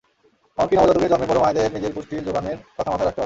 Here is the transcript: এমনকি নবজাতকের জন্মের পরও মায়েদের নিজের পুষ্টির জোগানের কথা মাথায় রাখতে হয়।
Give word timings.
এমনকি 0.57 0.75
নবজাতকের 0.75 1.09
জন্মের 1.11 1.29
পরও 1.29 1.43
মায়েদের 1.43 1.73
নিজের 1.73 1.91
পুষ্টির 1.95 2.25
জোগানের 2.25 2.57
কথা 2.77 2.89
মাথায় 2.91 3.07
রাখতে 3.07 3.15
হয়। 3.17 3.19